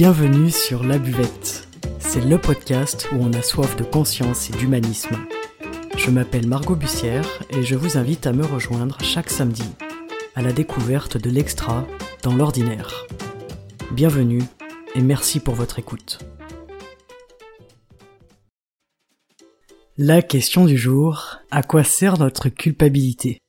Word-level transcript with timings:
Bienvenue 0.00 0.50
sur 0.50 0.82
La 0.82 0.96
Buvette. 0.96 1.68
C'est 1.98 2.24
le 2.24 2.38
podcast 2.38 3.06
où 3.12 3.16
on 3.16 3.34
a 3.34 3.42
soif 3.42 3.76
de 3.76 3.84
conscience 3.84 4.48
et 4.48 4.54
d'humanisme. 4.54 5.14
Je 5.94 6.08
m'appelle 6.08 6.46
Margot 6.46 6.74
Bussière 6.74 7.28
et 7.50 7.62
je 7.62 7.74
vous 7.74 7.98
invite 7.98 8.26
à 8.26 8.32
me 8.32 8.46
rejoindre 8.46 8.96
chaque 9.02 9.28
samedi 9.28 9.68
à 10.34 10.40
la 10.40 10.54
découverte 10.54 11.18
de 11.18 11.28
l'extra 11.28 11.86
dans 12.22 12.34
l'ordinaire. 12.34 13.06
Bienvenue 13.92 14.42
et 14.94 15.02
merci 15.02 15.38
pour 15.38 15.54
votre 15.54 15.78
écoute. 15.78 16.18
La 19.98 20.22
question 20.22 20.64
du 20.64 20.78
jour, 20.78 21.40
à 21.50 21.62
quoi 21.62 21.84
sert 21.84 22.18
notre 22.18 22.48
culpabilité? 22.48 23.42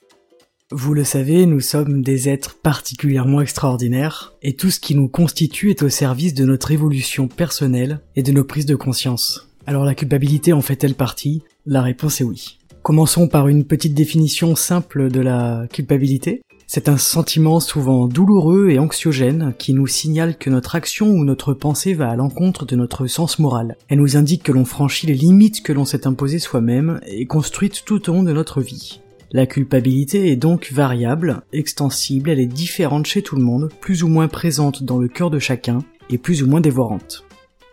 Vous 0.74 0.94
le 0.94 1.04
savez, 1.04 1.46
nous 1.46 1.60
sommes 1.60 2.02
des 2.02 2.30
êtres 2.30 2.56
particulièrement 2.56 3.42
extraordinaires, 3.42 4.34
et 4.42 4.54
tout 4.54 4.70
ce 4.70 4.80
qui 4.80 4.96
nous 4.96 5.10
constitue 5.10 5.70
est 5.70 5.84
au 5.84 5.90
service 5.90 6.34
de 6.34 6.46
notre 6.46 6.72
évolution 6.72 7.28
personnelle 7.28 8.00
et 8.16 8.24
de 8.24 8.32
nos 8.32 8.46
prises 8.46 8.66
de 8.66 8.76
conscience. 8.76 9.50
Alors 9.68 9.84
la 9.84 9.96
culpabilité 9.96 10.54
en 10.54 10.62
fait-elle 10.62 10.96
partie? 10.96 11.44
La 11.66 11.82
réponse 11.82 12.22
est 12.22 12.24
oui. 12.24 12.58
Commençons 12.84 13.28
par 13.28 13.50
une 13.50 13.66
petite 13.66 13.94
définition 13.94 14.56
simple 14.56 15.12
de 15.12 15.20
la 15.20 15.68
culpabilité. 15.72 16.42
C'est 16.68 16.88
un 16.88 16.98
sentiment 16.98 17.60
souvent 17.60 18.08
douloureux 18.08 18.70
et 18.70 18.80
anxiogène 18.80 19.54
qui 19.60 19.74
nous 19.74 19.88
signale 19.88 20.38
que 20.38 20.50
notre 20.50 20.76
action 20.76 21.10
ou 21.10 21.26
notre 21.26 21.54
pensée 21.54 21.94
va 21.94 22.10
à 22.10 22.16
l'encontre 22.16 22.66
de 22.66 22.78
notre 22.78 23.08
sens 23.08 23.40
moral. 23.40 23.76
Elle 23.90 24.00
nous 24.00 24.16
indique 24.16 24.44
que 24.44 24.54
l'on 24.54 24.64
franchit 24.64 25.06
les 25.06 25.16
limites 25.16 25.64
que 25.64 25.74
l'on 25.74 25.84
s'est 25.84 26.08
imposées 26.08 26.40
soi-même 26.40 27.02
et 27.06 27.26
construites 27.26 27.84
tout 27.86 28.10
au 28.10 28.14
long 28.14 28.24
de 28.24 28.32
notre 28.32 28.62
vie. 28.62 29.02
La 29.34 29.46
culpabilité 29.46 30.30
est 30.30 30.36
donc 30.36 30.74
variable, 30.74 31.44
extensible, 31.54 32.30
elle 32.30 32.42
est 32.42 32.48
différente 32.48 33.06
chez 33.06 33.22
tout 33.22 33.38
le 33.38 33.44
monde, 33.44 33.70
plus 33.80 34.04
ou 34.04 34.10
moins 34.10 34.28
présente 34.28 34.84
dans 34.84 34.98
le 34.98 35.08
cœur 35.08 35.30
de 35.30 35.40
chacun, 35.40 35.80
et 36.10 36.18
plus 36.18 36.44
ou 36.44 36.48
moins 36.48 36.60
dévorante. 36.60 37.24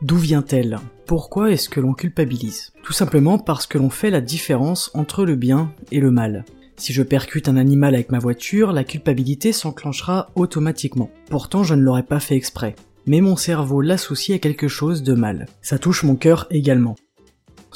D'où 0.01 0.17
vient-elle? 0.19 0.79
Pourquoi 1.05 1.51
est-ce 1.51 1.69
que 1.69 1.81
l'on 1.81 1.95
culpabilise? 1.95 2.73
Tout 2.85 2.93
simplement 2.93 3.39
parce 3.39 3.67
que 3.67 3.77
l'on 3.77 3.91
fait 3.91 4.11
la 4.11 4.21
différence 4.21 4.93
entre 4.95 5.25
le 5.25 5.35
bien 5.35 5.73
et 5.91 5.99
le 5.99 6.13
mal. 6.13 6.45
Si 6.77 6.93
je 6.93 7.03
percute 7.03 7.49
un 7.49 7.57
animal 7.57 7.97
avec 7.97 8.13
ma 8.13 8.21
voiture, 8.21 8.71
la 8.71 8.85
culpabilité 8.85 9.53
s'enclenchera 9.53 10.31
automatiquement. 10.37 11.11
Pourtant, 11.29 11.65
je 11.65 11.75
ne 11.75 11.83
l'aurais 11.83 12.05
pas 12.05 12.21
fait 12.21 12.37
exprès. 12.37 12.77
Mais 13.07 13.21
mon 13.21 13.35
cerveau 13.35 13.81
l'associe 13.81 14.37
à 14.37 14.39
quelque 14.39 14.69
chose 14.69 15.03
de 15.03 15.15
mal. 15.15 15.47
Ça 15.61 15.81
touche 15.81 16.05
mon 16.05 16.15
cœur 16.15 16.47
également. 16.51 16.95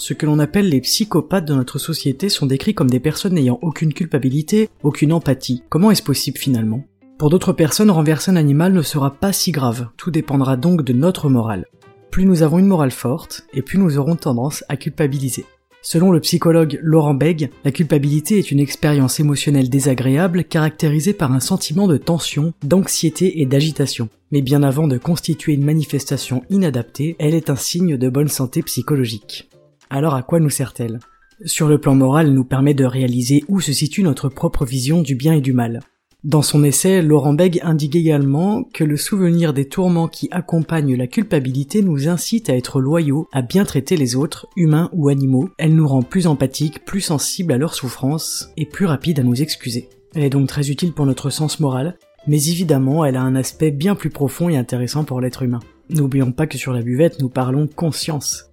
Ce 0.02 0.14
que 0.14 0.26
l'on 0.26 0.40
appelle 0.40 0.68
les 0.68 0.80
psychopathes 0.80 1.44
de 1.44 1.54
notre 1.54 1.78
société 1.78 2.28
sont 2.28 2.46
décrits 2.46 2.74
comme 2.74 2.90
des 2.90 2.98
personnes 2.98 3.34
n'ayant 3.34 3.60
aucune 3.62 3.94
culpabilité, 3.94 4.68
aucune 4.82 5.12
empathie. 5.12 5.62
Comment 5.68 5.92
est-ce 5.92 6.02
possible 6.02 6.38
finalement? 6.38 6.82
Pour 7.20 7.30
d'autres 7.30 7.52
personnes, 7.52 7.88
renverser 7.88 8.32
un 8.32 8.34
animal 8.34 8.72
ne 8.72 8.82
sera 8.82 9.14
pas 9.14 9.32
si 9.32 9.52
grave, 9.52 9.90
tout 9.96 10.10
dépendra 10.10 10.56
donc 10.56 10.82
de 10.82 10.92
notre 10.92 11.28
morale. 11.28 11.66
Plus 12.10 12.24
nous 12.24 12.42
avons 12.42 12.58
une 12.58 12.66
morale 12.66 12.90
forte, 12.90 13.46
et 13.54 13.62
plus 13.62 13.78
nous 13.78 13.96
aurons 13.96 14.16
tendance 14.16 14.64
à 14.68 14.76
culpabiliser. 14.76 15.44
Selon 15.82 16.10
le 16.10 16.18
psychologue 16.18 16.80
Laurent 16.82 17.14
Beg, 17.14 17.50
la 17.64 17.70
culpabilité 17.70 18.40
est 18.40 18.50
une 18.50 18.58
expérience 18.58 19.20
émotionnelle 19.20 19.70
désagréable 19.70 20.42
caractérisée 20.42 21.14
par 21.14 21.30
un 21.30 21.38
sentiment 21.38 21.86
de 21.86 21.96
tension, 21.96 22.54
d'anxiété 22.64 23.40
et 23.40 23.46
d'agitation. 23.46 24.08
Mais 24.32 24.42
bien 24.42 24.64
avant 24.64 24.88
de 24.88 24.98
constituer 24.98 25.52
une 25.52 25.64
manifestation 25.64 26.42
inadaptée, 26.50 27.14
elle 27.20 27.34
est 27.34 27.50
un 27.50 27.56
signe 27.56 27.96
de 27.96 28.08
bonne 28.08 28.26
santé 28.26 28.62
psychologique 28.62 29.48
alors 29.92 30.14
à 30.14 30.22
quoi 30.22 30.40
nous 30.40 30.50
sert-elle? 30.50 31.00
Sur 31.44 31.68
le 31.68 31.78
plan 31.78 31.94
moral, 31.94 32.28
elle 32.28 32.34
nous 32.34 32.44
permet 32.44 32.72
de 32.72 32.84
réaliser 32.84 33.44
où 33.48 33.60
se 33.60 33.74
situe 33.74 34.02
notre 34.02 34.30
propre 34.30 34.64
vision 34.64 35.02
du 35.02 35.14
bien 35.14 35.34
et 35.34 35.42
du 35.42 35.52
mal. 35.52 35.80
Dans 36.24 36.40
son 36.40 36.64
essai, 36.64 37.02
Laurent 37.02 37.34
Beg 37.34 37.60
indique 37.62 37.96
également 37.96 38.64
que 38.72 38.84
le 38.84 38.96
souvenir 38.96 39.52
des 39.52 39.68
tourments 39.68 40.08
qui 40.08 40.28
accompagnent 40.30 40.96
la 40.96 41.08
culpabilité 41.08 41.82
nous 41.82 42.08
incite 42.08 42.48
à 42.48 42.56
être 42.56 42.80
loyaux, 42.80 43.28
à 43.32 43.42
bien 43.42 43.64
traiter 43.64 43.96
les 43.96 44.16
autres, 44.16 44.46
humains 44.56 44.88
ou 44.94 45.10
animaux. 45.10 45.50
Elle 45.58 45.74
nous 45.74 45.88
rend 45.88 46.02
plus 46.02 46.26
empathiques, 46.26 46.86
plus 46.86 47.02
sensibles 47.02 47.52
à 47.52 47.58
leurs 47.58 47.74
souffrances 47.74 48.50
et 48.56 48.64
plus 48.64 48.86
rapides 48.86 49.20
à 49.20 49.24
nous 49.24 49.42
excuser. 49.42 49.90
Elle 50.14 50.22
est 50.22 50.30
donc 50.30 50.48
très 50.48 50.70
utile 50.70 50.92
pour 50.92 51.04
notre 51.04 51.28
sens 51.28 51.60
moral, 51.60 51.98
mais 52.26 52.48
évidemment 52.48 53.04
elle 53.04 53.16
a 53.16 53.22
un 53.22 53.34
aspect 53.34 53.70
bien 53.70 53.94
plus 53.94 54.10
profond 54.10 54.48
et 54.48 54.56
intéressant 54.56 55.04
pour 55.04 55.20
l'être 55.20 55.42
humain. 55.42 55.60
N'oublions 55.90 56.32
pas 56.32 56.46
que 56.46 56.56
sur 56.56 56.72
la 56.72 56.82
buvette 56.82 57.20
nous 57.20 57.28
parlons 57.28 57.66
conscience. 57.66 58.51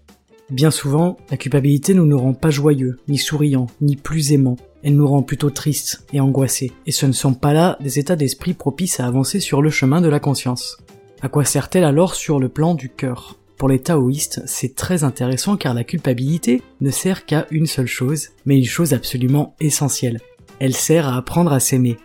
Bien 0.51 0.71
souvent, 0.71 1.17
la 1.29 1.37
culpabilité 1.37 1.93
ne 1.93 2.01
nous 2.01 2.17
rend 2.17 2.33
pas 2.33 2.49
joyeux, 2.49 2.97
ni 3.07 3.19
souriants, 3.19 3.67
ni 3.81 3.95
plus 3.95 4.31
aimants. 4.31 4.57
Elle 4.81 4.95
nous 4.95 5.07
rend 5.07 5.21
plutôt 5.21 5.51
tristes 5.51 6.05
et 6.11 6.19
angoissés. 6.19 6.71
Et 6.87 6.91
ce 6.91 7.05
ne 7.05 7.11
sont 7.11 7.35
pas 7.35 7.53
là 7.53 7.77
des 7.81 7.99
états 7.99 8.15
d'esprit 8.15 8.53
propices 8.53 8.99
à 8.99 9.05
avancer 9.05 9.39
sur 9.39 9.61
le 9.61 9.69
chemin 9.69 10.01
de 10.01 10.09
la 10.09 10.19
conscience. 10.19 10.77
À 11.21 11.29
quoi 11.29 11.45
sert-elle 11.45 11.83
alors 11.83 12.15
sur 12.15 12.39
le 12.39 12.49
plan 12.49 12.73
du 12.73 12.89
cœur? 12.89 13.35
Pour 13.57 13.69
les 13.69 13.79
taoïstes, 13.79 14.41
c'est 14.45 14.73
très 14.73 15.03
intéressant 15.03 15.57
car 15.57 15.73
la 15.73 15.83
culpabilité 15.83 16.63
ne 16.79 16.89
sert 16.89 17.25
qu'à 17.25 17.45
une 17.51 17.67
seule 17.67 17.87
chose, 17.87 18.29
mais 18.45 18.57
une 18.57 18.65
chose 18.65 18.93
absolument 18.93 19.53
essentielle. 19.59 20.19
Elle 20.59 20.75
sert 20.75 21.07
à 21.07 21.17
apprendre 21.17 21.51
à 21.53 21.59
s'aimer. 21.59 21.97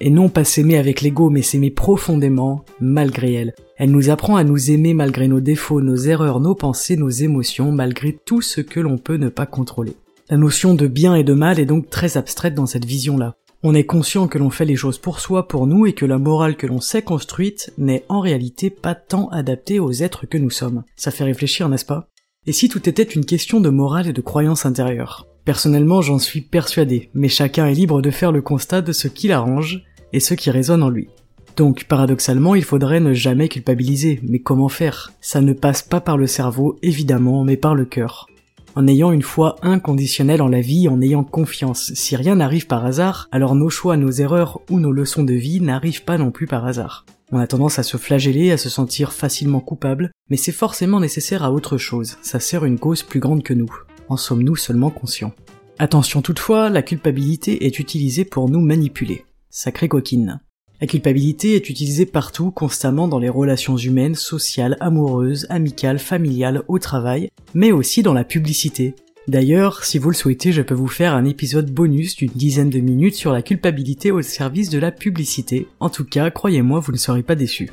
Et 0.00 0.10
non 0.10 0.28
pas 0.28 0.44
s'aimer 0.44 0.78
avec 0.78 1.00
l'ego, 1.00 1.28
mais 1.28 1.42
s'aimer 1.42 1.70
profondément, 1.70 2.64
malgré 2.80 3.34
elle. 3.34 3.54
Elle 3.76 3.90
nous 3.90 4.10
apprend 4.10 4.36
à 4.36 4.44
nous 4.44 4.70
aimer 4.70 4.94
malgré 4.94 5.28
nos 5.28 5.40
défauts, 5.40 5.80
nos 5.80 5.96
erreurs, 5.96 6.40
nos 6.40 6.54
pensées, 6.54 6.96
nos 6.96 7.08
émotions, 7.08 7.72
malgré 7.72 8.12
tout 8.24 8.40
ce 8.40 8.60
que 8.60 8.80
l'on 8.80 8.98
peut 8.98 9.16
ne 9.16 9.28
pas 9.28 9.46
contrôler. 9.46 9.94
La 10.30 10.36
notion 10.36 10.74
de 10.74 10.86
bien 10.86 11.14
et 11.14 11.24
de 11.24 11.32
mal 11.32 11.58
est 11.58 11.66
donc 11.66 11.90
très 11.90 12.16
abstraite 12.16 12.54
dans 12.54 12.66
cette 12.66 12.84
vision-là. 12.84 13.34
On 13.62 13.74
est 13.74 13.84
conscient 13.84 14.28
que 14.28 14.38
l'on 14.38 14.50
fait 14.50 14.64
les 14.64 14.76
choses 14.76 14.98
pour 14.98 15.18
soi, 15.18 15.48
pour 15.48 15.66
nous, 15.66 15.86
et 15.86 15.92
que 15.92 16.06
la 16.06 16.18
morale 16.18 16.56
que 16.56 16.66
l'on 16.66 16.80
s'est 16.80 17.02
construite 17.02 17.72
n'est 17.78 18.04
en 18.08 18.20
réalité 18.20 18.70
pas 18.70 18.94
tant 18.94 19.28
adaptée 19.30 19.80
aux 19.80 19.90
êtres 19.90 20.26
que 20.26 20.38
nous 20.38 20.50
sommes. 20.50 20.84
Ça 20.96 21.10
fait 21.10 21.24
réfléchir, 21.24 21.68
n'est-ce 21.68 21.84
pas? 21.84 22.08
Et 22.46 22.52
si 22.52 22.68
tout 22.68 22.88
était 22.88 23.02
une 23.02 23.24
question 23.24 23.60
de 23.60 23.68
morale 23.68 24.08
et 24.08 24.12
de 24.12 24.20
croyance 24.20 24.64
intérieure? 24.64 25.27
Personnellement, 25.48 26.02
j'en 26.02 26.18
suis 26.18 26.42
persuadé, 26.42 27.08
mais 27.14 27.30
chacun 27.30 27.66
est 27.68 27.72
libre 27.72 28.02
de 28.02 28.10
faire 28.10 28.32
le 28.32 28.42
constat 28.42 28.82
de 28.82 28.92
ce 28.92 29.08
qui 29.08 29.28
l'arrange 29.28 29.82
et 30.12 30.20
ce 30.20 30.34
qui 30.34 30.50
résonne 30.50 30.82
en 30.82 30.90
lui. 30.90 31.08
Donc 31.56 31.84
paradoxalement, 31.84 32.54
il 32.54 32.64
faudrait 32.64 33.00
ne 33.00 33.14
jamais 33.14 33.48
culpabiliser, 33.48 34.20
mais 34.22 34.40
comment 34.40 34.68
faire? 34.68 35.10
Ça 35.22 35.40
ne 35.40 35.54
passe 35.54 35.80
pas 35.80 36.02
par 36.02 36.18
le 36.18 36.26
cerveau, 36.26 36.78
évidemment, 36.82 37.44
mais 37.44 37.56
par 37.56 37.74
le 37.74 37.86
cœur. 37.86 38.26
En 38.74 38.86
ayant 38.86 39.10
une 39.10 39.22
foi 39.22 39.56
inconditionnelle 39.62 40.42
en 40.42 40.48
la 40.48 40.60
vie, 40.60 40.86
en 40.86 41.00
ayant 41.00 41.24
confiance. 41.24 41.94
Si 41.94 42.14
rien 42.14 42.34
n'arrive 42.34 42.66
par 42.66 42.84
hasard, 42.84 43.26
alors 43.32 43.54
nos 43.54 43.70
choix, 43.70 43.96
nos 43.96 44.10
erreurs 44.10 44.60
ou 44.68 44.80
nos 44.80 44.92
leçons 44.92 45.24
de 45.24 45.32
vie 45.32 45.62
n'arrivent 45.62 46.04
pas 46.04 46.18
non 46.18 46.30
plus 46.30 46.46
par 46.46 46.66
hasard. 46.66 47.06
On 47.32 47.38
a 47.38 47.46
tendance 47.46 47.78
à 47.78 47.82
se 47.84 47.96
flageller, 47.96 48.52
à 48.52 48.58
se 48.58 48.68
sentir 48.68 49.14
facilement 49.14 49.60
coupable, 49.60 50.10
mais 50.28 50.36
c'est 50.36 50.52
forcément 50.52 51.00
nécessaire 51.00 51.42
à 51.42 51.52
autre 51.52 51.78
chose, 51.78 52.18
ça 52.20 52.38
sert 52.38 52.66
une 52.66 52.78
cause 52.78 53.02
plus 53.02 53.20
grande 53.20 53.42
que 53.42 53.54
nous. 53.54 53.72
En 54.08 54.16
sommes-nous 54.16 54.56
seulement 54.56 54.90
conscients? 54.90 55.34
Attention 55.78 56.22
toutefois, 56.22 56.70
la 56.70 56.82
culpabilité 56.82 57.66
est 57.66 57.78
utilisée 57.78 58.24
pour 58.24 58.48
nous 58.48 58.60
manipuler. 58.60 59.24
Sacré 59.50 59.88
coquine. 59.88 60.40
La 60.80 60.86
culpabilité 60.86 61.56
est 61.56 61.68
utilisée 61.68 62.06
partout, 62.06 62.50
constamment 62.50 63.08
dans 63.08 63.18
les 63.18 63.28
relations 63.28 63.76
humaines, 63.76 64.14
sociales, 64.14 64.76
amoureuses, 64.80 65.46
amicales, 65.50 65.98
familiales, 65.98 66.62
au 66.68 66.78
travail, 66.78 67.30
mais 67.52 67.72
aussi 67.72 68.02
dans 68.02 68.14
la 68.14 68.24
publicité. 68.24 68.94
D'ailleurs, 69.26 69.84
si 69.84 69.98
vous 69.98 70.08
le 70.08 70.14
souhaitez, 70.14 70.52
je 70.52 70.62
peux 70.62 70.74
vous 70.74 70.88
faire 70.88 71.14
un 71.14 71.24
épisode 71.24 71.70
bonus 71.70 72.16
d'une 72.16 72.30
dizaine 72.30 72.70
de 72.70 72.80
minutes 72.80 73.16
sur 73.16 73.32
la 73.32 73.42
culpabilité 73.42 74.10
au 74.10 74.22
service 74.22 74.70
de 74.70 74.78
la 74.78 74.90
publicité. 74.90 75.66
En 75.80 75.90
tout 75.90 76.04
cas, 76.04 76.30
croyez-moi, 76.30 76.80
vous 76.80 76.92
ne 76.92 76.96
serez 76.96 77.22
pas 77.22 77.34
déçus. 77.34 77.70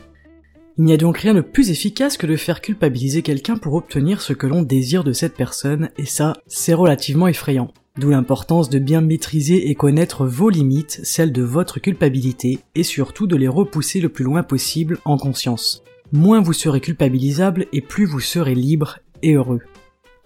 Il 0.78 0.84
n'y 0.84 0.94
a 0.94 0.97
donc 0.97 1.19
rien 1.19 1.34
de 1.34 1.40
plus 1.40 1.69
efficace 1.69 2.18
que 2.18 2.28
de 2.28 2.36
faire 2.36 2.59
culpabiliser 2.59 3.22
quelqu'un 3.22 3.56
pour 3.56 3.75
obtenir 3.75 4.22
ce 4.22 4.34
que 4.34 4.46
l'on 4.46 4.62
désire 4.62 5.06
de 5.06 5.13
cette 5.13 5.36
personne, 5.36 5.90
et 5.97 6.06
ça, 6.06 6.34
c'est 6.47 6.74
relativement 6.74 7.30
effrayant. 7.30 7.72
D'où 7.98 8.10
l'importance 8.10 8.69
de 8.69 8.77
bien 8.77 9.00
maîtriser 9.00 9.69
et 9.69 9.75
connaître 9.75 10.25
vos 10.25 10.50
limites, 10.50 11.00
celles 11.04 11.31
de 11.31 11.44
votre 11.44 11.80
culpabilité, 11.80 12.60
et 12.75 12.83
surtout 12.83 13.25
de 13.25 13.38
les 13.38 13.48
repousser 13.48 14.01
le 14.01 14.10
plus 14.10 14.25
loin 14.25 14.44
possible 14.44 14.98
en 15.06 15.18
conscience. 15.18 15.81
Moins 16.12 16.42
vous 16.42 16.51
serez 16.51 16.81
culpabilisable 16.81 17.68
et 17.71 17.80
plus 17.80 18.06
vous 18.06 18.19
serez 18.19 18.54
libre 18.54 19.00
et 19.24 19.36
heureux. 19.36 19.62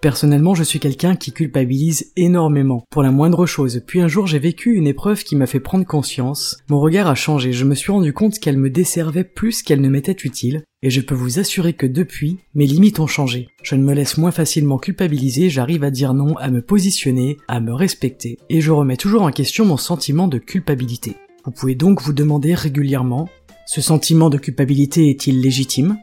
Personnellement, 0.01 0.56
je 0.56 0.63
suis 0.63 0.80
quelqu'un 0.80 1.18
qui 1.18 1.34
culpabilise 1.34 2.13
énormément 2.16 2.86
pour 2.90 3.04
la 3.04 3.12
moindre 3.12 3.46
chose. 3.46 3.81
Puis 3.86 4.00
un 4.00 4.07
jour, 4.07 4.28
j'ai 4.28 4.40
vécu 4.40 4.74
une 4.75 4.88
épreuve 4.88 5.25
qui 5.25 5.36
m'a 5.36 5.46
fait 5.46 5.60
prendre 5.60 5.86
conscience. 5.86 6.57
Mon 6.69 6.80
regard 6.80 7.07
a 7.07 7.16
changé. 7.16 7.51
Je 7.51 7.66
me 7.66 7.75
suis 7.75 7.92
rendu 7.92 8.13
compte 8.13 8.40
qu'elle 8.40 8.57
me 8.57 8.69
desservait 8.69 9.25
plus 9.25 9.62
qu'elle 9.62 9.81
ne 9.81 9.90
m'était 9.90 10.13
utile. 10.24 10.63
Et 10.84 10.90
je 10.90 11.01
peux 11.01 11.16
vous 11.16 11.40
assurer 11.40 11.74
que 11.74 11.86
depuis, 11.86 12.38
mes 12.56 12.66
limites 12.66 13.01
ont 13.01 13.07
changé. 13.07 13.50
Je 13.62 13.75
ne 13.75 13.84
me 13.84 13.94
laisse 13.94 14.18
moins 14.18 14.31
facilement 14.31 14.78
culpabiliser, 14.78 15.50
j'arrive 15.50 15.84
à 15.84 15.92
dire 15.92 16.13
non, 16.13 16.38
à 16.38 16.50
me 16.50 16.62
positionner, 16.62 17.36
à 17.50 17.60
me 17.60 17.74
respecter. 17.74 18.38
Et 18.50 18.62
je 18.62 18.72
remets 18.72 18.95
toujours 18.95 19.24
en 19.24 19.31
question 19.31 19.66
mon 19.66 19.75
sentiment 19.75 20.30
de 20.30 20.38
culpabilité. 20.38 21.18
Vous 21.44 21.52
pouvez 21.52 21.75
donc 21.75 22.02
vous 22.02 22.13
demander 22.13 22.54
régulièrement, 22.54 23.28
ce 23.66 23.81
sentiment 23.81 24.30
de 24.30 24.38
culpabilité 24.38 25.10
est-il 25.10 25.42
légitime? 25.42 25.98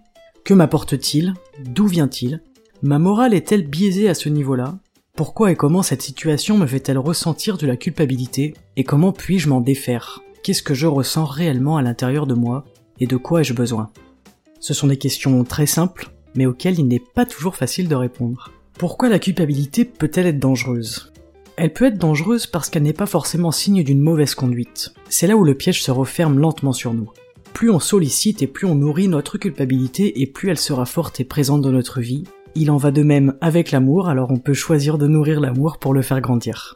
Que 0.45 0.53
m'apporte-t-il? 0.53 1.33
D'où 1.65 1.87
vient-il? 1.87 2.43
Ma 2.83 2.99
morale 2.99 3.33
est-elle 3.33 3.67
biaisée 3.67 4.09
à 4.09 4.15
ce 4.15 4.29
niveau-là? 4.29 4.79
Pourquoi 5.17 5.51
et 5.51 5.57
comment 5.57 5.83
cette 5.83 6.03
situation 6.03 6.59
me 6.59 6.67
fait-elle 6.67 6.99
ressentir 6.99 7.57
de 7.57 7.67
la 7.67 7.77
culpabilité? 7.77 8.53
Et 8.77 8.85
comment 8.85 9.13
puis-je 9.13 9.49
m'en 9.49 9.63
défaire? 9.63 10.21
Qu'est-ce 10.43 10.63
que 10.63 10.75
je 10.75 10.87
ressens 10.87 11.25
réellement 11.25 11.79
à 11.79 11.83
l'intérieur 11.83 12.27
de 12.27 12.35
moi? 12.35 12.67
Et 13.01 13.07
de 13.07 13.17
quoi 13.17 13.41
ai-je 13.41 13.55
besoin? 13.55 13.89
Ce 14.61 14.75
sont 14.75 14.89
des 14.89 14.99
questions 14.99 15.43
très 15.45 15.65
simples, 15.65 16.11
mais 16.35 16.45
auxquelles 16.45 16.79
il 16.79 16.87
n'est 16.87 17.01
pas 17.01 17.25
toujours 17.25 17.57
facile 17.57 17.89
de 17.89 17.95
répondre. 17.95 18.53
Pourquoi 18.79 19.09
la 19.09 19.19
culpabilité 19.19 19.87
peut-elle 19.87 20.27
être 20.27 20.39
dangereuse? 20.39 21.13
Elle 21.57 21.73
peut 21.73 21.87
être 21.87 21.99
dangereuse 21.99 22.47
parce 22.47 22.69
qu'elle 22.69 22.83
n'est 22.83 22.93
pas 22.93 23.07
forcément 23.07 23.53
signe 23.53 23.83
d'une 23.85 24.03
mauvaise 24.03 24.35
conduite. 24.35 24.93
C'est 25.09 25.27
là 25.27 25.37
où 25.37 25.45
le 25.45 25.55
piège 25.55 25.83
se 25.83 25.91
referme 25.91 26.39
lentement 26.39 26.75
sur 26.75 26.93
nous. 26.93 27.11
Plus 27.55 27.71
on 27.71 27.81
sollicite 27.81 28.43
et 28.43 28.47
plus 28.47 28.67
on 28.67 28.75
nourrit 28.75 29.09
notre 29.09 29.39
culpabilité 29.39 30.21
et 30.21 30.27
plus 30.27 30.51
elle 30.51 30.59
sera 30.59 30.85
forte 30.85 31.21
et 31.21 31.25
présente 31.25 31.63
dans 31.63 31.73
notre 31.73 32.03
vie. 32.03 32.25
Il 32.59 32.71
en 32.71 32.79
va 32.79 32.91
de 32.91 33.03
même 33.03 33.35
avec 33.43 33.71
l'amour, 33.71 34.09
alors 34.09 34.31
on 34.31 34.39
peut 34.39 34.55
choisir 34.55 34.97
de 34.97 35.07
nourrir 35.07 35.41
l'amour 35.41 35.77
pour 35.77 35.93
le 35.93 36.01
faire 36.01 36.23
grandir. 36.23 36.75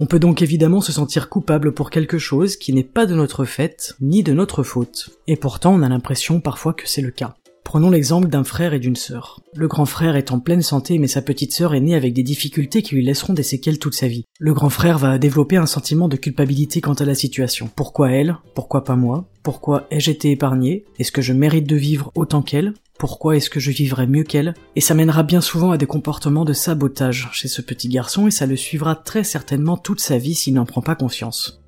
On 0.00 0.06
peut 0.06 0.18
donc 0.18 0.42
évidemment 0.42 0.80
se 0.80 0.90
sentir 0.90 1.28
coupable 1.28 1.72
pour 1.72 1.90
quelque 1.90 2.18
chose 2.18 2.56
qui 2.56 2.72
n'est 2.72 2.82
pas 2.82 3.06
de 3.06 3.14
notre 3.14 3.44
fait, 3.44 3.94
ni 4.00 4.24
de 4.24 4.32
notre 4.32 4.64
faute. 4.64 5.10
Et 5.28 5.36
pourtant 5.36 5.74
on 5.74 5.82
a 5.82 5.88
l'impression 5.88 6.40
parfois 6.40 6.74
que 6.74 6.88
c'est 6.88 7.02
le 7.02 7.12
cas. 7.12 7.36
Prenons 7.62 7.90
l'exemple 7.90 8.26
d'un 8.26 8.42
frère 8.42 8.74
et 8.74 8.80
d'une 8.80 8.96
sœur. 8.96 9.38
Le 9.54 9.68
grand 9.68 9.86
frère 9.86 10.16
est 10.16 10.32
en 10.32 10.40
pleine 10.40 10.60
santé 10.60 10.98
mais 10.98 11.06
sa 11.06 11.22
petite 11.22 11.52
sœur 11.52 11.72
est 11.76 11.80
née 11.80 11.94
avec 11.94 12.14
des 12.14 12.24
difficultés 12.24 12.82
qui 12.82 12.96
lui 12.96 13.04
laisseront 13.04 13.32
des 13.32 13.44
séquelles 13.44 13.78
toute 13.78 13.94
sa 13.94 14.08
vie. 14.08 14.24
Le 14.40 14.52
grand 14.52 14.70
frère 14.70 14.98
va 14.98 15.18
développer 15.18 15.56
un 15.56 15.66
sentiment 15.66 16.08
de 16.08 16.16
culpabilité 16.16 16.80
quant 16.80 16.94
à 16.94 17.04
la 17.04 17.14
situation. 17.14 17.70
Pourquoi 17.76 18.10
elle? 18.10 18.36
Pourquoi 18.56 18.82
pas 18.82 18.96
moi? 18.96 19.28
Pourquoi 19.44 19.86
ai-je 19.92 20.10
été 20.10 20.32
épargné 20.32 20.84
Est-ce 20.98 21.12
que 21.12 21.22
je 21.22 21.32
mérite 21.32 21.68
de 21.68 21.76
vivre 21.76 22.10
autant 22.16 22.42
qu'elle? 22.42 22.74
Pourquoi 23.02 23.36
est-ce 23.36 23.50
que 23.50 23.58
je 23.58 23.72
vivrais 23.72 24.06
mieux 24.06 24.22
qu'elle 24.22 24.54
Et 24.76 24.80
ça 24.80 24.94
mènera 24.94 25.24
bien 25.24 25.40
souvent 25.40 25.72
à 25.72 25.76
des 25.76 25.86
comportements 25.86 26.44
de 26.44 26.52
sabotage 26.52 27.30
chez 27.32 27.48
ce 27.48 27.60
petit 27.60 27.88
garçon 27.88 28.28
et 28.28 28.30
ça 28.30 28.46
le 28.46 28.54
suivra 28.54 28.94
très 28.94 29.24
certainement 29.24 29.76
toute 29.76 29.98
sa 29.98 30.18
vie 30.18 30.36
s'il 30.36 30.54
n'en 30.54 30.66
prend 30.66 30.82
pas 30.82 30.94
conscience. 30.94 31.60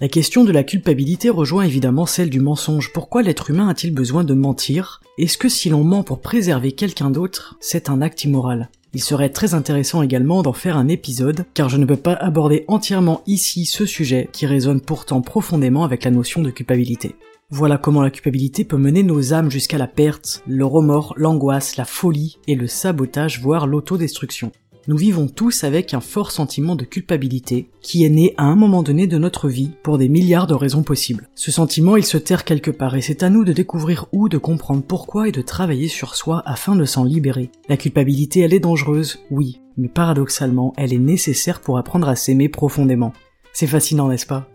La 0.00 0.08
question 0.08 0.42
de 0.42 0.50
la 0.50 0.64
culpabilité 0.64 1.30
rejoint 1.30 1.62
évidemment 1.62 2.06
celle 2.06 2.28
du 2.28 2.40
mensonge. 2.40 2.92
Pourquoi 2.92 3.22
l'être 3.22 3.50
humain 3.50 3.68
a-t-il 3.68 3.94
besoin 3.94 4.24
de 4.24 4.34
mentir? 4.34 5.00
Est-ce 5.16 5.38
que 5.38 5.48
si 5.48 5.68
l'on 5.68 5.84
ment 5.84 6.02
pour 6.02 6.20
préserver 6.20 6.72
quelqu'un 6.72 7.12
d'autre, 7.12 7.54
c'est 7.60 7.88
un 7.88 8.02
acte 8.02 8.24
immoral? 8.24 8.68
Il 8.92 9.00
serait 9.00 9.30
très 9.30 9.54
intéressant 9.54 10.02
également 10.02 10.42
d'en 10.42 10.52
faire 10.52 10.76
un 10.76 10.88
épisode, 10.88 11.44
car 11.54 11.68
je 11.68 11.76
ne 11.76 11.84
peux 11.84 11.94
pas 11.94 12.14
aborder 12.14 12.64
entièrement 12.66 13.22
ici 13.28 13.64
ce 13.64 13.86
sujet 13.86 14.28
qui 14.32 14.44
résonne 14.44 14.80
pourtant 14.80 15.20
profondément 15.20 15.84
avec 15.84 16.02
la 16.02 16.10
notion 16.10 16.42
de 16.42 16.50
culpabilité. 16.50 17.14
Voilà 17.50 17.78
comment 17.78 18.02
la 18.02 18.10
culpabilité 18.10 18.64
peut 18.64 18.76
mener 18.76 19.02
nos 19.02 19.32
âmes 19.32 19.50
jusqu'à 19.50 19.78
la 19.78 19.88
perte, 19.88 20.42
le 20.46 20.64
remords, 20.64 21.14
l'angoisse, 21.16 21.76
la 21.76 21.84
folie 21.84 22.38
et 22.46 22.54
le 22.54 22.66
sabotage, 22.66 23.40
voire 23.40 23.66
l'autodestruction 23.66 24.52
nous 24.90 24.96
vivons 24.96 25.28
tous 25.28 25.64
avec 25.64 25.94
un 25.94 26.00
fort 26.00 26.32
sentiment 26.32 26.74
de 26.74 26.84
culpabilité 26.84 27.70
qui 27.80 28.04
est 28.04 28.10
né 28.10 28.34
à 28.36 28.44
un 28.44 28.56
moment 28.56 28.82
donné 28.82 29.06
de 29.06 29.18
notre 29.18 29.48
vie 29.48 29.70
pour 29.82 29.98
des 29.98 30.08
milliards 30.08 30.46
de 30.46 30.54
raisons 30.54 30.82
possibles. 30.82 31.28
Ce 31.34 31.52
sentiment, 31.52 31.96
il 31.96 32.04
se 32.04 32.16
terre 32.16 32.44
quelque 32.44 32.70
part 32.70 32.96
et 32.96 33.00
c'est 33.00 33.22
à 33.22 33.30
nous 33.30 33.44
de 33.44 33.52
découvrir 33.52 34.06
où, 34.12 34.28
de 34.28 34.38
comprendre 34.38 34.82
pourquoi 34.82 35.28
et 35.28 35.32
de 35.32 35.42
travailler 35.42 35.88
sur 35.88 36.16
soi 36.16 36.42
afin 36.44 36.74
de 36.74 36.84
s'en 36.84 37.04
libérer. 37.04 37.50
La 37.68 37.76
culpabilité, 37.76 38.40
elle 38.40 38.54
est 38.54 38.60
dangereuse, 38.60 39.20
oui, 39.30 39.60
mais 39.76 39.88
paradoxalement, 39.88 40.72
elle 40.76 40.92
est 40.92 40.98
nécessaire 40.98 41.60
pour 41.60 41.78
apprendre 41.78 42.08
à 42.08 42.16
s'aimer 42.16 42.48
profondément. 42.48 43.12
C'est 43.52 43.66
fascinant, 43.66 44.08
n'est-ce 44.08 44.26
pas? 44.26 44.48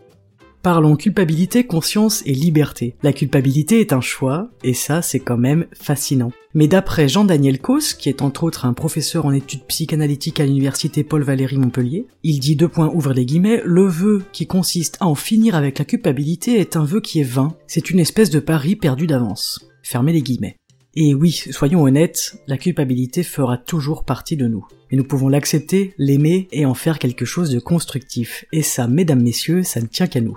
Parlons 0.66 0.96
culpabilité, 0.96 1.64
conscience 1.64 2.24
et 2.26 2.32
liberté. 2.32 2.96
La 3.04 3.12
culpabilité 3.12 3.80
est 3.80 3.92
un 3.92 4.00
choix, 4.00 4.50
et 4.64 4.74
ça 4.74 5.00
c'est 5.00 5.20
quand 5.20 5.36
même 5.36 5.66
fascinant. 5.72 6.32
Mais 6.54 6.66
d'après 6.66 7.08
Jean-Daniel 7.08 7.60
Cos, 7.60 7.94
qui 7.96 8.08
est 8.08 8.20
entre 8.20 8.42
autres 8.42 8.64
un 8.64 8.72
professeur 8.72 9.26
en 9.26 9.32
études 9.32 9.62
psychanalytiques 9.68 10.40
à 10.40 10.44
l'université 10.44 11.04
Paul 11.04 11.22
Valéry 11.22 11.56
Montpellier, 11.56 12.08
il 12.24 12.40
dit 12.40 12.56
deux 12.56 12.66
points 12.66 12.90
ouvre 12.92 13.12
les 13.12 13.24
guillemets, 13.24 13.62
le 13.64 13.86
vœu 13.86 14.24
qui 14.32 14.48
consiste 14.48 14.96
à 14.98 15.06
en 15.06 15.14
finir 15.14 15.54
avec 15.54 15.78
la 15.78 15.84
culpabilité 15.84 16.58
est 16.58 16.74
un 16.74 16.84
vœu 16.84 17.00
qui 17.00 17.20
est 17.20 17.22
vain, 17.22 17.54
c'est 17.68 17.90
une 17.90 18.00
espèce 18.00 18.30
de 18.30 18.40
pari 18.40 18.74
perdu 18.74 19.06
d'avance. 19.06 19.70
Fermez 19.84 20.14
les 20.14 20.22
guillemets. 20.22 20.56
Et 20.96 21.14
oui, 21.14 21.30
soyons 21.30 21.84
honnêtes, 21.84 22.42
la 22.48 22.58
culpabilité 22.58 23.22
fera 23.22 23.56
toujours 23.56 24.04
partie 24.04 24.36
de 24.36 24.48
nous. 24.48 24.66
Mais 24.90 24.96
nous 24.96 25.04
pouvons 25.04 25.28
l'accepter, 25.28 25.94
l'aimer 25.96 26.48
et 26.50 26.66
en 26.66 26.74
faire 26.74 26.98
quelque 26.98 27.24
chose 27.24 27.50
de 27.50 27.60
constructif. 27.60 28.46
Et 28.50 28.62
ça, 28.62 28.88
mesdames, 28.88 29.22
messieurs, 29.22 29.62
ça 29.62 29.80
ne 29.80 29.86
tient 29.86 30.08
qu'à 30.08 30.20
nous. 30.20 30.36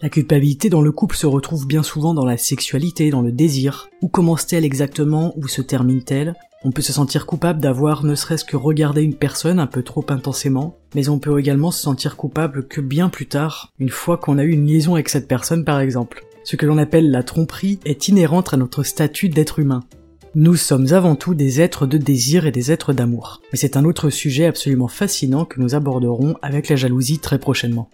La 0.00 0.08
culpabilité 0.08 0.70
dans 0.70 0.80
le 0.80 0.92
couple 0.92 1.16
se 1.16 1.26
retrouve 1.26 1.66
bien 1.66 1.82
souvent 1.82 2.14
dans 2.14 2.24
la 2.24 2.36
sexualité, 2.36 3.10
dans 3.10 3.20
le 3.20 3.32
désir. 3.32 3.88
Où 4.00 4.06
commence-t-elle 4.06 4.64
exactement? 4.64 5.32
Où 5.36 5.48
se 5.48 5.60
termine-t-elle? 5.60 6.34
On 6.62 6.70
peut 6.70 6.82
se 6.82 6.92
sentir 6.92 7.26
coupable 7.26 7.58
d'avoir 7.58 8.04
ne 8.04 8.14
serait-ce 8.14 8.44
que 8.44 8.56
regardé 8.56 9.02
une 9.02 9.16
personne 9.16 9.58
un 9.58 9.66
peu 9.66 9.82
trop 9.82 10.04
intensément, 10.08 10.76
mais 10.94 11.08
on 11.08 11.18
peut 11.18 11.36
également 11.40 11.72
se 11.72 11.82
sentir 11.82 12.16
coupable 12.16 12.68
que 12.68 12.80
bien 12.80 13.08
plus 13.08 13.26
tard, 13.26 13.72
une 13.80 13.90
fois 13.90 14.18
qu'on 14.18 14.38
a 14.38 14.44
eu 14.44 14.52
une 14.52 14.66
liaison 14.66 14.94
avec 14.94 15.08
cette 15.08 15.26
personne 15.26 15.64
par 15.64 15.80
exemple. 15.80 16.24
Ce 16.44 16.54
que 16.54 16.66
l'on 16.66 16.78
appelle 16.78 17.10
la 17.10 17.24
tromperie 17.24 17.80
est 17.84 18.06
inhérente 18.06 18.54
à 18.54 18.56
notre 18.56 18.84
statut 18.84 19.28
d'être 19.28 19.58
humain. 19.58 19.82
Nous 20.36 20.54
sommes 20.54 20.92
avant 20.92 21.16
tout 21.16 21.34
des 21.34 21.60
êtres 21.60 21.86
de 21.86 21.98
désir 21.98 22.46
et 22.46 22.52
des 22.52 22.70
êtres 22.70 22.92
d'amour. 22.92 23.40
Mais 23.50 23.58
c'est 23.58 23.76
un 23.76 23.84
autre 23.84 24.10
sujet 24.10 24.46
absolument 24.46 24.86
fascinant 24.86 25.44
que 25.44 25.60
nous 25.60 25.74
aborderons 25.74 26.36
avec 26.40 26.68
la 26.68 26.76
jalousie 26.76 27.18
très 27.18 27.40
prochainement. 27.40 27.90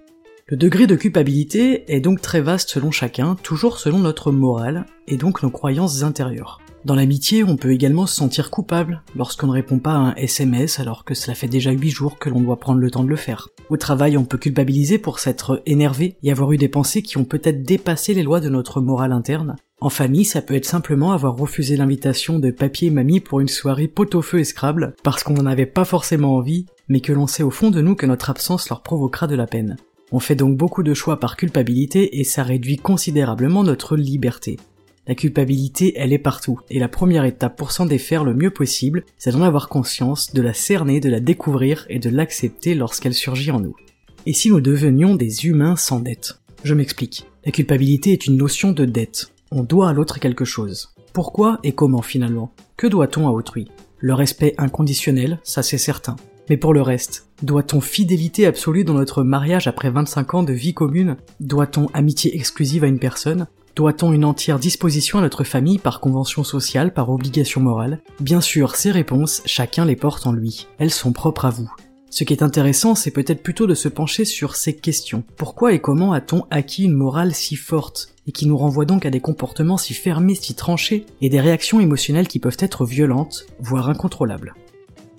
Le 0.47 0.59
degré 0.59 0.87
de 0.87 0.95
culpabilité 0.95 1.91
est 1.91 2.01
donc 2.01 2.21
très 2.21 2.43
vaste 2.43 2.69
selon 2.69 2.91
chacun, 2.91 3.35
toujours 3.43 3.79
selon 3.79 4.01
notre 4.01 4.31
morale, 4.31 4.85
et 5.09 5.17
donc 5.17 5.43
nos 5.43 5.49
croyances 5.49 6.03
intérieures. 6.03 6.61
Dans 6.85 6.95
l'amitié, 6.95 7.45
on 7.45 7.57
peut 7.57 7.73
également 7.73 8.05
se 8.05 8.17
sentir 8.17 8.51
coupable 8.51 9.03
lorsqu'on 9.17 9.47
ne 9.47 9.53
répond 9.53 9.79
pas 9.79 9.93
à 9.93 9.99
un 9.99 10.15
SMS 10.17 10.81
alors 10.81 11.05
que 11.05 11.15
cela 11.15 11.35
fait 11.35 11.49
déjà 11.49 11.71
8 11.71 11.89
jours 11.89 12.19
que 12.19 12.29
l'on 12.29 12.43
doit 12.43 12.61
prendre 12.61 12.81
le 12.81 12.91
temps 12.91 13.05
de 13.05 13.09
le 13.09 13.17
faire. 13.17 13.49
Au 13.71 13.79
travail, 13.79 14.19
on 14.19 14.27
peut 14.27 14.37
culpabiliser 14.37 14.99
pour 14.99 15.19
s'être 15.19 15.63
énervé 15.65 16.19
et 16.23 16.31
avoir 16.31 16.53
eu 16.53 16.59
des 16.59 16.69
pensées 16.69 17.01
qui 17.01 17.17
ont 17.17 17.25
peut-être 17.25 17.63
dépassé 17.63 18.13
les 18.13 18.23
lois 18.23 18.41
de 18.41 18.51
notre 18.51 18.83
morale 18.83 19.13
interne. 19.13 19.57
En 19.81 19.89
famille, 19.89 20.27
ça 20.27 20.43
peut 20.43 20.55
être 20.55 20.67
simplement 20.67 21.13
avoir 21.13 21.39
refusé 21.39 21.79
l'invitation 21.79 22.39
de 22.39 22.51
papy 22.51 22.87
et 22.87 22.91
mamie 22.91 23.21
pour 23.21 23.41
une 23.41 23.49
soirée 23.49 23.89
pot-au-feu 23.89 24.41
et 24.41 24.45
Scrabble 24.45 24.95
parce 25.03 25.23
qu'on 25.23 25.33
n'en 25.33 25.47
avait 25.47 25.65
pas 25.65 25.87
forcément 25.87 26.37
envie, 26.37 26.67
mais 26.89 27.01
que 27.01 27.15
l'on 27.15 27.27
sait 27.27 27.43
au 27.43 27.51
fond 27.51 27.71
de 27.71 27.81
nous 27.81 27.95
que 27.95 28.05
notre 28.05 28.29
absence 28.29 28.69
leur 28.69 28.83
provoquera 28.83 29.27
de 29.27 29.37
la 29.37 29.47
peine. 29.47 29.79
On 30.13 30.21
fait 30.21 30.37
donc 30.37 30.57
beaucoup 30.57 30.83
de 30.83 30.95
choix 30.95 31.19
par 31.19 31.37
culpabilité 31.37 32.21
et 32.21 32.25
ça 32.25 32.43
réduit 32.43 32.77
considérablement 32.77 33.65
notre 33.65 33.97
liberté. 33.97 34.59
La 35.07 35.15
culpabilité, 35.15 35.93
elle 35.97 36.15
est 36.15 36.19
partout, 36.19 36.61
et 36.71 36.79
la 36.79 36.89
première 36.89 37.27
étape 37.27 37.59
pour 37.59 37.73
s'en 37.73 37.85
défaire 37.85 38.25
le 38.25 38.33
mieux 38.33 38.51
possible, 38.51 39.05
c'est 39.19 39.33
d'en 39.33 39.43
avoir 39.43 39.69
conscience, 39.69 40.33
de 40.33 40.41
la 40.41 40.55
cerner, 40.55 41.01
de 41.01 41.11
la 41.11 41.21
découvrir 41.21 41.85
et 41.91 41.99
de 41.99 42.09
l'accepter 42.09 42.75
lorsqu'elle 42.75 43.13
surgit 43.13 43.51
en 43.51 43.61
nous. 43.61 43.77
Et 44.25 44.33
si 44.33 44.49
nous 44.49 44.63
devenions 44.63 45.15
des 45.15 45.47
humains 45.47 45.77
sans 45.77 46.01
dette? 46.01 46.39
Je 46.63 46.73
m'explique. 46.73 47.27
La 47.45 47.53
culpabilité 47.53 48.13
est 48.13 48.27
une 48.27 48.39
notion 48.39 48.73
de 48.73 48.87
dette. 48.87 49.31
On 49.51 49.63
doit 49.63 49.91
à 49.91 49.93
l'autre 49.93 50.19
quelque 50.21 50.47
chose. 50.47 50.95
Pourquoi 51.13 51.59
et 51.63 51.73
comment 51.73 52.01
finalement? 52.01 52.55
Que 52.79 52.87
doit-on 52.87 53.29
à 53.29 53.31
autrui? 53.31 53.69
Le 53.99 54.15
respect 54.15 54.55
inconditionnel, 54.57 55.39
ça 55.43 55.63
c'est 55.63 55.77
certain. 55.77 56.17
Mais 56.51 56.57
pour 56.57 56.75
le 56.75 56.83
reste, 56.83 57.29
doit-on 57.43 57.81
fidélité 57.81 58.47
absolue 58.47 58.85
dans 58.85 58.95
notre 58.95 59.23
mariage 59.23 59.67
après 59.67 59.91
25 59.91 60.35
ans 60.35 60.43
de 60.43 60.53
vie 60.53 60.75
commune? 60.75 61.17
Doit-on 61.41 61.87
amitié 61.95 62.37
exclusive 62.37 62.85
à 62.85 62.89
une 62.89 62.99
personne? 62.99 63.47
Doit-on 63.77 64.13
une 64.13 64.25
entière 64.25 64.59
disposition 64.59 65.19
à 65.19 65.23
notre 65.23 65.43
famille 65.43 65.79
par 65.79 66.01
convention 66.01 66.45
sociale, 66.45 66.93
par 66.93 67.11
obligation 67.11 67.61
morale? 67.61 68.01
Bien 68.21 68.41
sûr, 68.41 68.77
ces 68.77 68.93
réponses, 68.93 69.43
chacun 69.47 69.85
les 69.85 69.97
porte 69.97 70.27
en 70.27 70.33
lui. 70.33 70.69
Elles 70.79 70.93
sont 70.93 71.13
propres 71.13 71.47
à 71.47 71.51
vous. 71.51 71.71
Ce 72.11 72.23
qui 72.23 72.33
est 72.33 72.45
intéressant, 72.45 72.95
c'est 72.95 73.11
peut-être 73.11 73.43
plutôt 73.43 73.67
de 73.67 73.75
se 73.75 73.89
pencher 73.89 74.25
sur 74.25 74.55
ces 74.55 74.77
questions. 74.77 75.25
Pourquoi 75.37 75.73
et 75.73 75.81
comment 75.81 76.13
a-t-on 76.13 76.45
acquis 76.53 76.85
une 76.85 76.93
morale 76.93 77.35
si 77.35 77.57
forte 77.57 78.15
et 78.29 78.33
qui 78.33 78.47
nous 78.47 78.57
renvoie 78.57 78.85
donc 78.85 79.05
à 79.05 79.11
des 79.11 79.19
comportements 79.19 79.77
si 79.77 79.95
fermés, 79.95 80.37
si 80.37 80.55
tranchés, 80.55 81.07
et 81.21 81.29
des 81.29 81.41
réactions 81.41 81.81
émotionnelles 81.81 82.29
qui 82.29 82.39
peuvent 82.39 82.57
être 82.61 82.85
violentes, 82.85 83.47
voire 83.59 83.89
incontrôlables? 83.89 84.55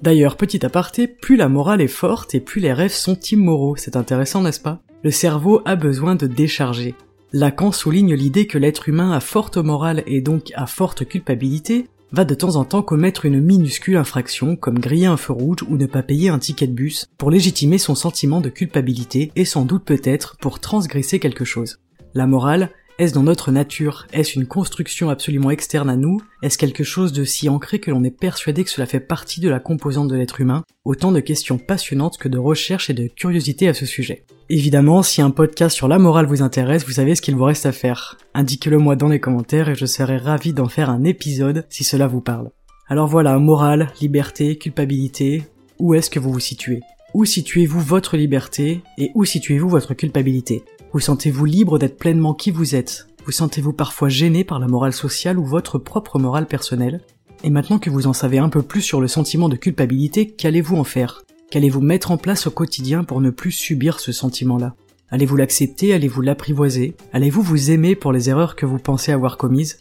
D'ailleurs, 0.06 0.38
petit 0.38 0.64
aparté, 0.64 1.08
plus 1.08 1.36
la 1.36 1.50
morale 1.50 1.82
est 1.82 1.88
forte 1.88 2.36
et 2.36 2.40
plus 2.40 2.62
les 2.62 2.74
rêves 2.74 2.94
sont 2.94 3.20
immoraux, 3.32 3.76
c'est 3.76 3.96
intéressant 3.96 4.44
n'est-ce 4.44 4.60
pas? 4.60 4.84
Le 5.02 5.10
cerveau 5.10 5.64
a 5.66 5.76
besoin 5.76 6.14
de 6.14 6.28
décharger. 6.28 6.94
Lacan 7.34 7.72
souligne 7.72 8.14
l'idée 8.14 8.46
que 8.46 8.60
l'être 8.60 8.88
humain 8.88 9.14
à 9.14 9.20
forte 9.20 9.58
morale 9.58 10.04
et 10.06 10.22
donc 10.22 10.52
à 10.54 10.68
forte 10.68 11.08
culpabilité 11.08 11.88
va 12.12 12.24
de 12.24 12.36
temps 12.36 12.56
en 12.56 12.66
temps 12.66 12.84
commettre 12.84 13.26
une 13.26 13.42
minuscule 13.42 13.98
infraction 13.98 14.56
comme 14.56 14.78
griller 14.78 15.08
un 15.08 15.18
feu 15.18 15.34
rouge 15.34 15.66
ou 15.68 15.76
ne 15.76 15.88
pas 15.88 16.04
payer 16.04 16.30
un 16.30 16.38
ticket 16.38 16.68
de 16.68 16.74
bus 16.74 17.08
pour 17.18 17.32
légitimer 17.32 17.80
son 17.80 17.96
sentiment 17.96 18.42
de 18.42 18.50
culpabilité 18.50 19.32
et 19.36 19.44
sans 19.44 19.66
doute 19.66 19.86
peut-être 19.86 20.38
pour 20.38 20.60
transgresser 20.60 21.18
quelque 21.18 21.46
chose. 21.46 21.80
La 22.14 22.28
morale, 22.28 22.70
est-ce 22.98 23.14
dans 23.14 23.24
notre 23.24 23.52
nature? 23.52 24.08
Est-ce 24.14 24.40
une 24.40 24.48
construction 24.48 25.10
absolument 25.10 25.52
externe 25.52 25.90
à 25.90 25.98
nous? 25.98 26.22
Est-ce 26.42 26.58
quelque 26.58 26.86
chose 26.86 27.12
de 27.12 27.26
si 27.26 27.50
ancré 27.50 27.80
que 27.80 27.92
l'on 27.92 28.06
est 28.06 28.10
persuadé 28.10 28.64
que 28.64 28.70
cela 28.70 28.88
fait 28.88 29.02
partie 29.02 29.42
de 29.42 29.50
la 29.50 29.60
composante 29.60 30.08
de 30.08 30.16
l'être 30.16 30.40
humain? 30.40 30.64
Autant 30.86 31.12
de 31.12 31.20
questions 31.20 31.58
passionnantes 31.58 32.18
que 32.18 32.30
de 32.30 32.38
recherches 32.38 32.90
et 32.90 32.94
de 32.94 33.08
curiosité 33.08 33.68
à 33.68 33.74
ce 33.74 33.86
sujet. 33.86 34.24
Évidemment, 34.50 35.04
si 35.04 35.22
un 35.22 35.32
podcast 35.32 35.76
sur 35.76 35.90
la 35.90 36.00
morale 36.00 36.28
vous 36.28 36.42
intéresse, 36.42 36.86
vous 36.86 36.94
savez 36.94 37.16
ce 37.16 37.22
qu'il 37.22 37.36
vous 37.36 37.44
reste 37.44 37.66
à 37.66 37.74
faire. 37.74 38.18
Indiquez-le 38.34 38.78
moi 38.78 38.96
dans 38.96 39.10
les 39.10 39.20
commentaires 39.20 39.68
et 39.68 39.76
je 39.76 39.86
serai 39.86 40.16
ravi 40.18 40.54
d'en 40.54 40.70
faire 40.70 40.90
un 40.90 41.04
épisode 41.04 41.66
si 41.70 41.84
cela 41.84 42.08
vous 42.08 42.22
parle. 42.22 42.52
Alors 42.88 43.08
voilà, 43.08 43.38
morale, 43.40 43.92
liberté, 44.00 44.58
culpabilité, 44.58 45.44
où 45.80 45.96
est-ce 45.96 46.10
que 46.10 46.20
vous 46.20 46.32
vous 46.32 46.40
situez? 46.40 46.80
Où 47.14 47.26
situez-vous 47.26 47.80
votre 47.80 48.16
liberté 48.16 48.82
et 48.98 49.12
où 49.16 49.26
situez-vous 49.26 49.68
votre 49.70 49.94
culpabilité? 49.94 50.64
Vous 50.96 51.02
sentez-vous 51.02 51.44
libre 51.44 51.78
d'être 51.78 51.98
pleinement 51.98 52.34
qui 52.34 52.52
vous 52.52 52.74
êtes? 52.74 53.08
Vous 53.26 53.34
sentez-vous 53.34 53.74
parfois 53.74 54.08
gêné 54.08 54.46
par 54.46 54.60
la 54.60 54.70
morale 54.70 54.94
sociale 54.94 55.38
ou 55.38 55.44
votre 55.44 55.78
propre 55.78 56.20
morale 56.20 56.48
personnelle? 56.48 57.02
Et 57.44 57.50
maintenant 57.50 57.80
que 57.80 57.90
vous 57.90 58.08
en 58.08 58.14
savez 58.14 58.38
un 58.38 58.48
peu 58.48 58.62
plus 58.62 58.80
sur 58.80 59.02
le 59.02 59.10
sentiment 59.10 59.50
de 59.50 59.58
culpabilité, 59.58 60.30
qu'allez-vous 60.30 60.78
en 60.78 60.86
faire? 60.86 61.24
Qu'allez-vous 61.52 61.82
mettre 61.82 62.12
en 62.12 62.18
place 62.18 62.48
au 62.48 62.50
quotidien 62.50 63.04
pour 63.04 63.20
ne 63.20 63.30
plus 63.30 63.52
subir 63.52 64.00
ce 64.00 64.14
sentiment-là? 64.14 64.74
Allez-vous 65.10 65.36
l'accepter? 65.36 65.94
Allez-vous 65.94 66.22
l'apprivoiser? 66.22 66.96
Allez-vous 67.12 67.42
vous 67.42 67.72
aimer 67.72 67.98
pour 67.98 68.14
les 68.14 68.30
erreurs 68.30 68.56
que 68.56 68.66
vous 68.66 68.80
pensez 68.80 69.12
avoir 69.12 69.36
commises? 69.36 69.80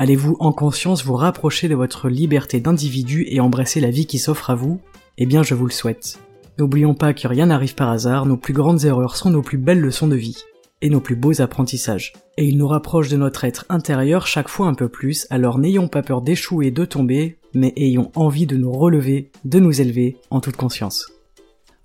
Allez-vous 0.00 0.36
en 0.40 0.50
conscience 0.50 1.04
vous 1.04 1.14
rapprocher 1.14 1.68
de 1.68 1.76
votre 1.76 2.08
liberté 2.08 2.58
d'individu 2.58 3.24
et 3.28 3.38
embrasser 3.38 3.78
la 3.78 3.90
vie 3.90 4.06
qui 4.06 4.18
s'offre 4.18 4.50
à 4.50 4.56
vous? 4.56 4.80
Eh 5.16 5.26
bien 5.26 5.44
je 5.44 5.54
vous 5.54 5.66
le 5.66 5.72
souhaite. 5.72 6.18
N'oublions 6.58 6.94
pas 6.94 7.14
que 7.14 7.26
rien 7.26 7.46
n'arrive 7.46 7.74
par 7.74 7.90
hasard, 7.90 8.26
nos 8.26 8.36
plus 8.36 8.52
grandes 8.52 8.84
erreurs 8.84 9.16
sont 9.16 9.30
nos 9.30 9.42
plus 9.42 9.58
belles 9.58 9.80
leçons 9.80 10.08
de 10.08 10.16
vie 10.16 10.36
et 10.82 10.90
nos 10.90 11.00
plus 11.00 11.16
beaux 11.16 11.40
apprentissages. 11.40 12.12
Et 12.36 12.46
ils 12.46 12.56
nous 12.56 12.68
rapprochent 12.68 13.08
de 13.08 13.16
notre 13.16 13.44
être 13.44 13.66
intérieur 13.68 14.26
chaque 14.26 14.48
fois 14.48 14.66
un 14.66 14.74
peu 14.74 14.88
plus, 14.88 15.26
alors 15.30 15.58
n'ayons 15.58 15.88
pas 15.88 16.02
peur 16.02 16.22
d'échouer 16.22 16.70
de 16.70 16.84
tomber, 16.84 17.38
mais 17.54 17.72
ayons 17.76 18.10
envie 18.14 18.46
de 18.46 18.56
nous 18.56 18.72
relever, 18.72 19.30
de 19.44 19.58
nous 19.58 19.80
élever 19.80 20.16
en 20.30 20.40
toute 20.40 20.56
conscience. 20.56 21.10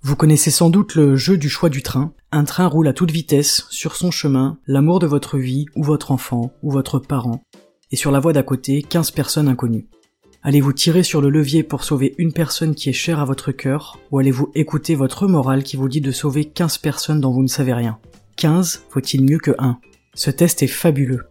Vous 0.02 0.16
connaissez 0.16 0.50
sans 0.50 0.70
doute 0.70 0.94
le 0.94 1.16
jeu 1.16 1.36
du 1.36 1.48
choix 1.48 1.68
du 1.68 1.82
train. 1.82 2.12
Un 2.30 2.44
train 2.44 2.66
roule 2.66 2.88
à 2.88 2.92
toute 2.92 3.10
vitesse, 3.10 3.66
sur 3.70 3.96
son 3.96 4.10
chemin, 4.10 4.58
l'amour 4.66 4.98
de 4.98 5.06
votre 5.06 5.36
vie, 5.36 5.66
ou 5.74 5.82
votre 5.82 6.12
enfant, 6.12 6.52
ou 6.62 6.70
votre 6.70 6.98
parent, 6.98 7.42
et 7.90 7.96
sur 7.96 8.12
la 8.12 8.20
voie 8.20 8.32
d'à 8.32 8.42
côté, 8.42 8.82
15 8.82 9.10
personnes 9.10 9.48
inconnues. 9.48 9.88
Allez-vous 10.46 10.72
tirer 10.72 11.02
sur 11.02 11.20
le 11.20 11.28
levier 11.28 11.64
pour 11.64 11.82
sauver 11.82 12.14
une 12.18 12.32
personne 12.32 12.76
qui 12.76 12.88
est 12.88 12.92
chère 12.92 13.18
à 13.18 13.24
votre 13.24 13.50
cœur, 13.50 13.98
ou 14.12 14.20
allez-vous 14.20 14.52
écouter 14.54 14.94
votre 14.94 15.26
morale 15.26 15.64
qui 15.64 15.76
vous 15.76 15.88
dit 15.88 16.00
de 16.00 16.12
sauver 16.12 16.44
15 16.44 16.78
personnes 16.78 17.20
dont 17.20 17.32
vous 17.32 17.42
ne 17.42 17.48
savez 17.48 17.74
rien? 17.74 17.98
15 18.36 18.84
vaut-il 18.94 19.24
mieux 19.24 19.40
que 19.40 19.50
1 19.58 19.80
Ce 20.14 20.30
test 20.30 20.62
est 20.62 20.68
fabuleux. 20.68 21.24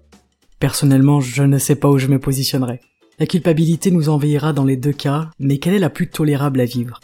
Personnellement, 0.60 1.22
je 1.22 1.43
ne 1.43 1.57
sais 1.60 1.77
pas 1.77 1.88
où 1.88 1.98
je 1.98 2.07
me 2.07 2.19
positionnerai. 2.19 2.81
La 3.17 3.25
culpabilité 3.25 3.89
nous 3.89 4.10
envahira 4.10 4.51
dans 4.51 4.65
les 4.65 4.75
deux 4.75 4.91
cas, 4.91 5.29
mais 5.39 5.60
quelle 5.60 5.75
est 5.75 5.79
la 5.79 5.89
plus 5.89 6.10
tolérable 6.10 6.60
à 6.60 6.65
vivre? 6.65 7.00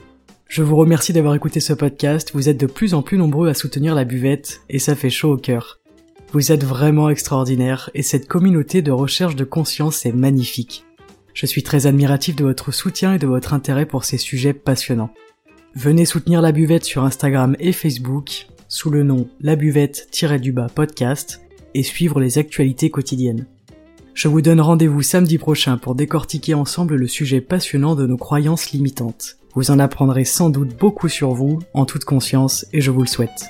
Je 0.50 0.64
vous 0.64 0.76
remercie 0.76 1.14
d'avoir 1.14 1.36
écouté 1.36 1.62
ce 1.62 1.72
podcast, 1.72 2.32
vous 2.34 2.50
êtes 2.50 2.60
de 2.60 2.66
plus 2.66 2.94
en 2.94 3.04
plus 3.04 3.18
nombreux 3.18 3.48
à 3.48 3.54
soutenir 3.54 3.96
la 3.96 4.04
buvette, 4.04 4.64
et 4.68 4.80
ça 4.80 4.96
fait 4.96 5.10
chaud 5.10 5.32
au 5.32 5.38
cœur. 5.38 5.80
Vous 6.34 6.52
êtes 6.52 6.66
vraiment 6.66 7.10
extraordinaire, 7.10 7.90
et 7.94 8.04
cette 8.04 8.28
communauté 8.28 8.82
de 8.82 8.92
recherche 8.92 9.38
de 9.38 9.46
conscience 9.46 10.06
est 10.06 10.12
magnifique. 10.12 10.84
Je 11.34 11.46
suis 11.46 11.64
très 11.64 11.88
admiratif 11.88 12.36
de 12.36 12.44
votre 12.44 12.72
soutien 12.72 13.14
et 13.14 13.20
de 13.20 13.28
votre 13.28 13.54
intérêt 13.54 13.86
pour 13.86 14.04
ces 14.04 14.18
sujets 14.18 14.54
passionnants. 14.54 15.14
Venez 15.76 16.06
soutenir 16.06 16.42
la 16.42 16.52
buvette 16.52 16.84
sur 16.84 17.04
Instagram 17.04 17.56
et 17.60 17.72
Facebook, 17.72 18.48
sous 18.68 18.90
le 18.90 19.04
nom 19.04 19.28
La 19.40 19.56
Buvette-du-bas 19.56 20.68
podcast 20.74 21.42
et 21.74 21.84
suivre 21.84 22.20
les 22.20 22.38
actualités 22.38 22.90
quotidiennes. 22.90 23.46
Je 24.14 24.28
vous 24.28 24.42
donne 24.42 24.60
rendez-vous 24.60 25.02
samedi 25.02 25.38
prochain 25.38 25.78
pour 25.78 25.96
décortiquer 25.96 26.54
ensemble 26.54 26.96
le 26.96 27.08
sujet 27.08 27.40
passionnant 27.40 27.96
de 27.96 28.06
nos 28.06 28.18
croyances 28.18 28.72
limitantes. 28.72 29.38
Vous 29.54 29.72
en 29.72 29.80
apprendrez 29.80 30.26
sans 30.26 30.50
doute 30.50 30.78
beaucoup 30.78 31.10
sur 31.10 31.32
vous, 31.32 31.60
en 31.74 31.86
toute 31.86 32.06
conscience, 32.06 32.66
et 32.74 32.82
je 32.82 32.92
vous 32.92 33.02
le 33.02 33.08
souhaite. 33.08 33.46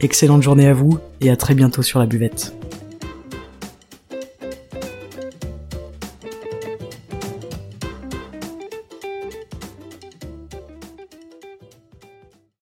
Excellente 0.00 0.42
journée 0.42 0.68
à 0.68 0.74
vous, 0.74 0.98
et 1.20 1.30
à 1.30 1.36
très 1.36 1.54
bientôt 1.54 1.82
sur 1.82 1.98
la 1.98 2.06
buvette. 2.06 2.54